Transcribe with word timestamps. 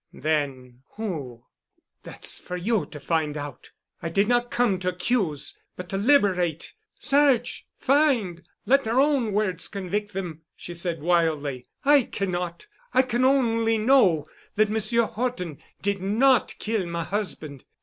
"Then 0.13 0.81
who——?" 0.95 1.45
"That's 2.01 2.39
for 2.39 2.57
you 2.57 2.87
to 2.87 2.99
find 2.99 3.37
out. 3.37 3.69
I 4.01 4.09
did 4.09 4.27
not 4.27 4.49
come 4.49 4.79
to 4.79 4.89
accuse—but 4.89 5.89
to 5.89 5.95
liberate. 5.97 6.73
Search! 6.99 7.67
Find! 7.77 8.41
Let 8.65 8.83
their 8.83 8.99
own 8.99 9.31
words 9.31 9.67
convict 9.67 10.13
them," 10.13 10.41
she 10.55 10.73
said 10.73 11.03
wildly. 11.03 11.67
"I 11.85 12.01
cannot. 12.05 12.65
I 12.95 13.05
only 13.13 13.77
know 13.77 14.27
that 14.55 14.71
Monsieur 14.71 15.03
Horton 15.05 15.59
did 15.83 16.01
not 16.01 16.55
kill 16.57 16.87
my 16.87 17.03
husband. 17.03 17.63